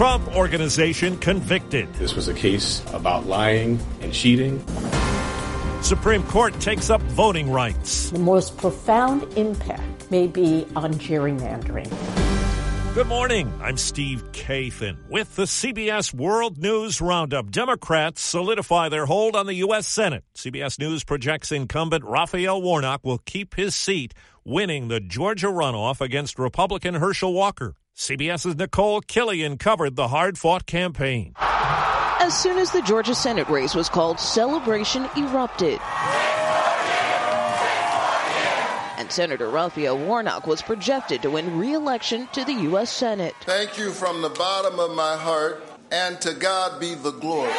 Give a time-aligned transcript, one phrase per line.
[0.00, 1.92] Trump organization convicted.
[1.96, 4.64] This was a case about lying and cheating.
[5.82, 8.08] Supreme Court takes up voting rights.
[8.08, 11.84] The most profound impact may be on gerrymandering.
[12.94, 13.52] Good morning.
[13.62, 17.50] I'm Steve Kathan with the CBS World News Roundup.
[17.50, 19.86] Democrats solidify their hold on the U.S.
[19.86, 20.24] Senate.
[20.34, 24.14] CBS News projects incumbent Raphael Warnock will keep his seat,
[24.46, 27.74] winning the Georgia runoff against Republican Herschel Walker.
[28.00, 31.34] CBS's Nicole Killion covered the hard fought campaign.
[31.38, 35.78] As soon as the Georgia Senate race was called, celebration erupted.
[38.96, 42.90] And Senator Raphael Warnock was projected to win re election to the U.S.
[42.90, 43.34] Senate.
[43.42, 45.62] Thank you from the bottom of my heart,
[45.92, 47.52] and to God be the glory.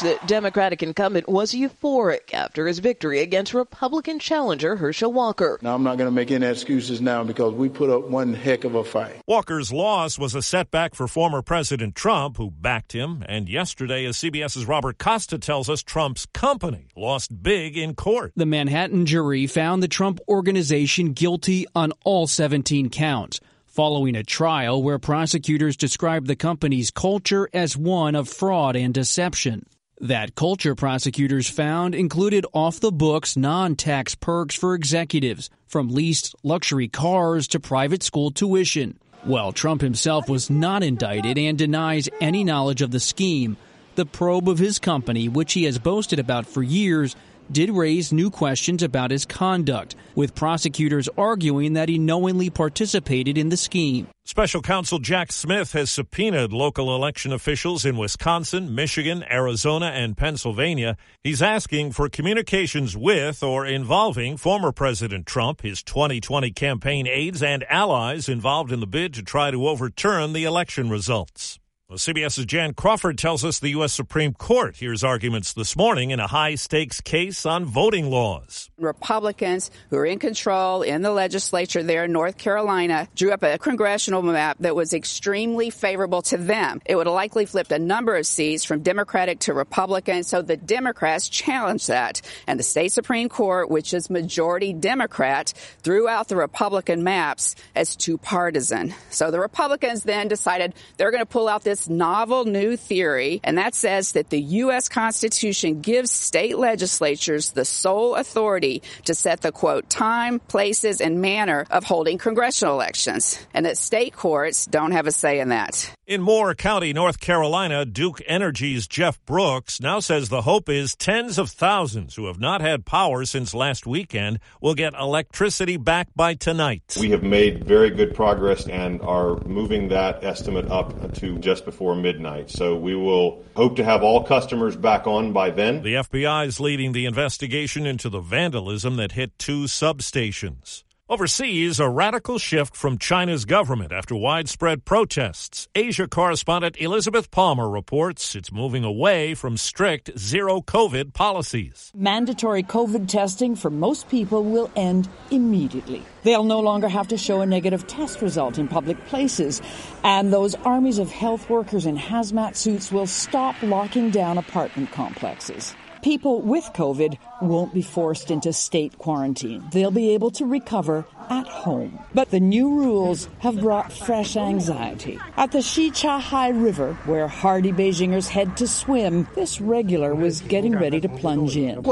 [0.00, 5.60] The Democratic incumbent was euphoric after his victory against Republican challenger Herschel Walker.
[5.62, 8.64] Now, I'm not going to make any excuses now because we put up one heck
[8.64, 9.20] of a fight.
[9.28, 13.22] Walker's loss was a setback for former President Trump, who backed him.
[13.28, 18.32] And yesterday, as CBS's Robert Costa tells us, Trump's company lost big in court.
[18.34, 24.82] The Manhattan jury found the Trump organization guilty on all 17 counts following a trial
[24.82, 29.64] where prosecutors described the company's culture as one of fraud and deception.
[30.02, 36.34] That culture prosecutors found included off the books non tax perks for executives, from leased
[36.42, 38.98] luxury cars to private school tuition.
[39.22, 43.56] While Trump himself was not indicted and denies any knowledge of the scheme,
[43.94, 47.16] the probe of his company, which he has boasted about for years,
[47.50, 53.48] did raise new questions about his conduct, with prosecutors arguing that he knowingly participated in
[53.48, 54.06] the scheme.
[54.24, 60.96] Special counsel Jack Smith has subpoenaed local election officials in Wisconsin, Michigan, Arizona, and Pennsylvania.
[61.22, 67.64] He's asking for communications with or involving former President Trump, his 2020 campaign aides, and
[67.68, 71.58] allies involved in the bid to try to overturn the election results.
[71.92, 73.92] Well, CBS's Jan Crawford tells us the U.S.
[73.92, 78.70] Supreme Court hears arguments this morning in a high stakes case on voting laws.
[78.78, 83.58] Republicans who are in control in the legislature there in North Carolina drew up a
[83.58, 86.80] congressional map that was extremely favorable to them.
[86.86, 90.56] It would have likely flipped a number of seats from Democratic to Republican, so the
[90.56, 92.22] Democrats challenged that.
[92.46, 95.52] And the state Supreme Court, which is majority Democrat,
[95.82, 98.94] threw out the Republican maps as too partisan.
[99.10, 103.58] So the Republicans then decided they're going to pull out this novel new theory, and
[103.58, 104.88] that says that the U.S.
[104.88, 111.66] Constitution gives state legislatures the sole authority to set the quote time, places, and manner
[111.70, 115.92] of holding congressional elections, and that state courts don't have a say in that.
[116.04, 121.38] In Moore County, North Carolina, Duke Energy's Jeff Brooks now says the hope is tens
[121.38, 126.34] of thousands who have not had power since last weekend will get electricity back by
[126.34, 126.96] tonight.
[127.00, 131.71] We have made very good progress and are moving that estimate up to just before
[131.94, 132.50] midnight.
[132.50, 135.82] So we will hope to have all customers back on by then.
[135.82, 140.84] The FBI is leading the investigation into the vandalism that hit two substations.
[141.12, 145.68] Overseas, a radical shift from China's government after widespread protests.
[145.74, 151.92] Asia correspondent Elizabeth Palmer reports it's moving away from strict zero COVID policies.
[151.94, 156.02] Mandatory COVID testing for most people will end immediately.
[156.22, 159.60] They'll no longer have to show a negative test result in public places.
[160.02, 165.74] And those armies of health workers in hazmat suits will stop locking down apartment complexes.
[166.02, 169.62] People with COVID won't be forced into state quarantine.
[169.70, 171.96] They'll be able to recover at home.
[172.12, 175.20] But the new rules have brought fresh anxiety.
[175.36, 181.00] At the Shichahai River, where hardy Beijingers head to swim, this regular was getting ready
[181.00, 181.84] to plunge in.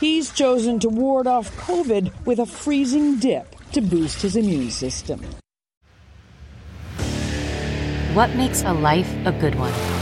[0.00, 5.20] He's chosen to ward off COVID with a freezing dip to boost his immune system.
[8.14, 10.01] What makes a life a good one?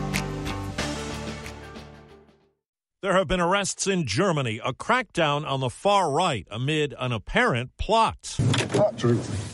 [3.01, 7.75] There have been arrests in Germany, a crackdown on the far right amid an apparent
[7.77, 8.37] plot.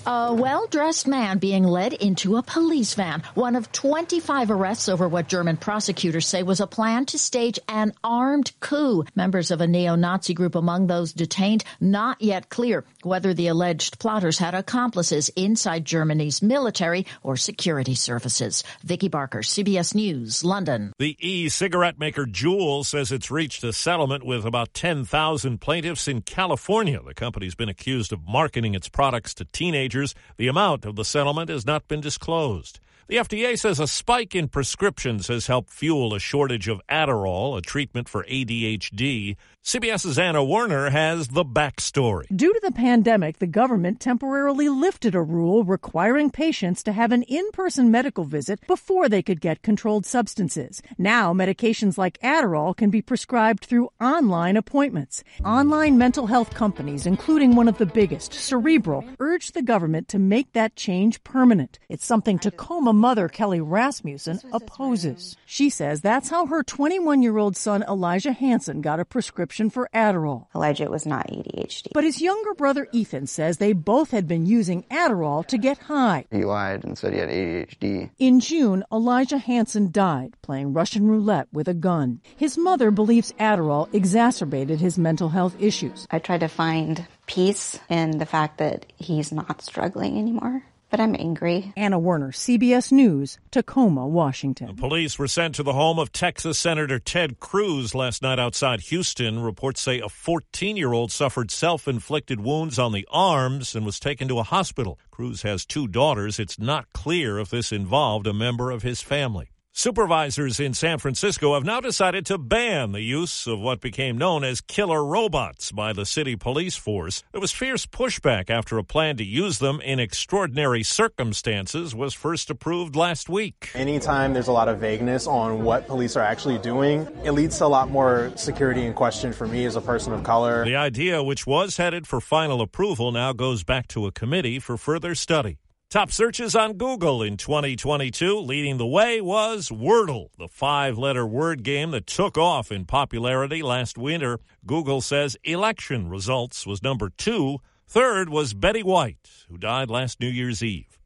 [0.06, 3.24] A well dressed man being led into a police van.
[3.36, 7.94] One of 25 arrests over what German prosecutors say was a plan to stage an
[8.04, 9.06] armed coup.
[9.16, 13.98] Members of a neo Nazi group among those detained, not yet clear whether the alleged
[13.98, 18.66] plotters had accomplices inside Germany's military or security services.
[18.84, 20.92] Vicky Barker, CBS News, London.
[21.00, 26.24] The e cigarette maker Juul says it's reached a settlement with about 10,000 plaintiffs in
[26.24, 27.00] California.
[27.06, 30.16] The company's been accused of marketing its products to teenagers.
[30.38, 32.80] The amount of the settlement has not been disclosed.
[33.10, 37.62] The FDA says a spike in prescriptions has helped fuel a shortage of Adderall, a
[37.62, 39.38] treatment for ADHD.
[39.64, 42.26] CBS's Anna Werner has the backstory.
[42.36, 47.24] Due to the pandemic, the government temporarily lifted a rule requiring patients to have an
[47.24, 50.82] in person medical visit before they could get controlled substances.
[50.98, 55.24] Now, medications like Adderall can be prescribed through online appointments.
[55.46, 60.52] Online mental health companies, including one of the biggest, Cerebral, urged the government to make
[60.52, 61.80] that change permanent.
[61.88, 65.38] It's something Tacoma mother, Kelly Rasmussen, opposes.
[65.46, 69.90] She says that's how her 21 year old son, Elijah Hansen, got a prescription for
[69.94, 70.48] Adderall.
[70.54, 71.90] Elijah was not ADHD.
[71.94, 76.26] But his younger brother Ethan says they both had been using Adderall to get high.
[76.32, 78.10] He lied and said he had ADHD.
[78.20, 82.22] In June, Elijah Hansen died playing Russian roulette with a gun.
[82.36, 86.08] His mother believes Adderall exacerbated his mental health issues.
[86.12, 90.64] I tried to find peace in the fact that he's not struggling anymore.
[90.90, 91.74] But I'm angry.
[91.76, 94.68] Anna Werner, CBS News, Tacoma, Washington.
[94.68, 98.82] The police were sent to the home of Texas Senator Ted Cruz last night outside
[98.82, 99.40] Houston.
[99.40, 104.00] Reports say a 14 year old suffered self inflicted wounds on the arms and was
[104.00, 104.98] taken to a hospital.
[105.12, 106.40] Cruz has two daughters.
[106.40, 109.50] It's not clear if this involved a member of his family.
[109.80, 114.44] Supervisors in San Francisco have now decided to ban the use of what became known
[114.44, 117.24] as killer robots by the city police force.
[117.32, 122.50] There was fierce pushback after a plan to use them in extraordinary circumstances was first
[122.50, 123.70] approved last week.
[123.76, 127.66] Anytime there's a lot of vagueness on what police are actually doing, it leads to
[127.66, 130.66] a lot more security in question for me as a person of color.
[130.66, 134.76] The idea, which was headed for final approval, now goes back to a committee for
[134.76, 135.60] further study.
[135.90, 138.40] Top searches on Google in 2022.
[138.40, 143.62] Leading the way was Wordle, the five letter word game that took off in popularity
[143.64, 144.42] last winter.
[144.66, 147.60] Google says election results was number two.
[147.88, 151.00] Third was Betty White, who died last New Year's Eve.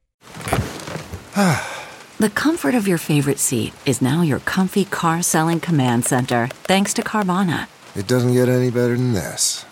[2.17, 6.91] the comfort of your favorite seat is now your comfy car selling command center, thanks
[6.95, 7.67] to Carvana.
[7.95, 9.63] It doesn't get any better than this.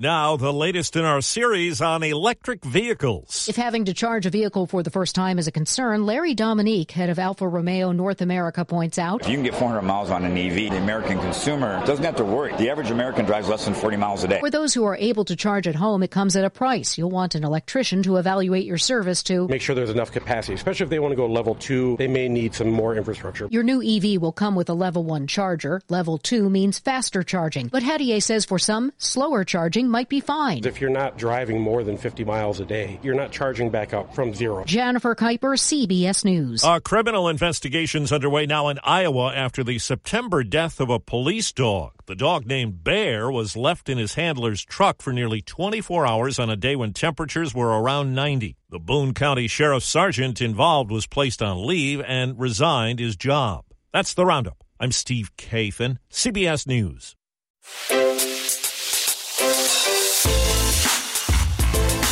[0.00, 3.48] Now, the latest in our series on electric vehicles.
[3.48, 6.92] If having to charge a vehicle for the first time is a concern, Larry Dominique,
[6.92, 9.22] head of Alfa Romeo North America, points out.
[9.22, 12.24] If you can get 400 miles on an EV, the American consumer doesn't have to
[12.24, 12.54] worry.
[12.58, 14.38] The average American drives less than 40 miles a day.
[14.38, 16.96] For those who are able to charge at home, it comes at a price.
[16.96, 20.84] You'll want an electrician to evaluate your service to make sure there's enough capacity, especially
[20.84, 23.48] if they want to go level two, they may need some more infrastructure.
[23.50, 25.82] Your new EV will come with a level one charger.
[25.88, 27.66] Level two means faster charging.
[27.66, 31.82] But Hadier says for some, slower charging might be fine if you're not driving more
[31.82, 34.64] than 50 miles a day, you're not charging back up from zero.
[34.64, 36.62] Jennifer Kuiper, CBS News.
[36.64, 41.92] A criminal investigations underway now in Iowa after the September death of a police dog.
[42.06, 46.50] The dog named Bear was left in his handler's truck for nearly 24 hours on
[46.50, 48.56] a day when temperatures were around 90.
[48.70, 53.64] The Boone County Sheriff's Sergeant involved was placed on leave and resigned his job.
[53.92, 54.62] That's the roundup.
[54.78, 57.16] I'm Steve Kathan, CBS News.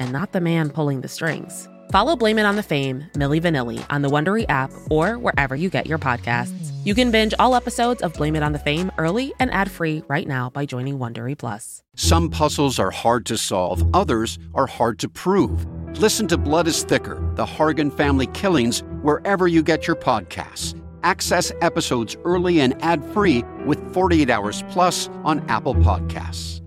[0.00, 1.68] and not the man pulling the strings?
[1.92, 5.68] Follow Blame It on the Fame, Milli Vanilli, on the Wondery app or wherever you
[5.68, 6.70] get your podcasts.
[6.84, 10.26] You can binge all episodes of Blame It on the Fame early and ad-free right
[10.26, 11.82] now by joining Wondery Plus.
[11.96, 15.66] Some puzzles are hard to solve, others are hard to prove.
[15.98, 20.80] Listen to Blood is Thicker, the Hargan family killings, wherever you get your podcasts.
[21.02, 26.60] Access episodes early and ad-free with 48 Hours Plus on Apple Podcasts.